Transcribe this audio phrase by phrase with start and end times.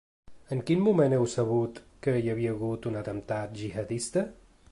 [0.53, 4.27] En quin moment heu sabut que hi havia hagut un atemptat gihadista?